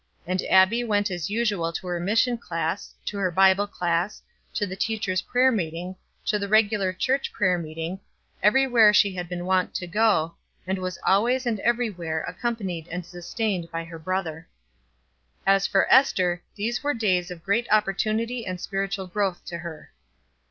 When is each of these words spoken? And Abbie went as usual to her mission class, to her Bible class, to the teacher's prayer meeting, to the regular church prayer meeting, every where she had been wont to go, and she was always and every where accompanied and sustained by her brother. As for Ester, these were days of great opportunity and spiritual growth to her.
And 0.25 0.41
Abbie 0.49 0.83
went 0.83 1.11
as 1.11 1.29
usual 1.29 1.71
to 1.73 1.85
her 1.85 1.99
mission 1.99 2.35
class, 2.35 2.95
to 3.05 3.19
her 3.19 3.29
Bible 3.29 3.67
class, 3.67 4.23
to 4.55 4.65
the 4.65 4.75
teacher's 4.75 5.21
prayer 5.21 5.51
meeting, 5.51 5.95
to 6.25 6.39
the 6.39 6.47
regular 6.47 6.91
church 6.91 7.31
prayer 7.31 7.59
meeting, 7.59 7.99
every 8.41 8.65
where 8.65 8.93
she 8.95 9.13
had 9.13 9.29
been 9.29 9.45
wont 9.45 9.75
to 9.75 9.85
go, 9.85 10.33
and 10.65 10.77
she 10.77 10.81
was 10.81 10.97
always 11.05 11.45
and 11.45 11.59
every 11.59 11.91
where 11.91 12.23
accompanied 12.23 12.87
and 12.87 13.05
sustained 13.05 13.69
by 13.71 13.83
her 13.83 13.99
brother. 13.99 14.47
As 15.45 15.67
for 15.67 15.85
Ester, 15.93 16.41
these 16.55 16.81
were 16.81 16.95
days 16.95 17.29
of 17.29 17.43
great 17.43 17.71
opportunity 17.71 18.43
and 18.43 18.59
spiritual 18.59 19.05
growth 19.05 19.45
to 19.45 19.59
her. 19.59 19.91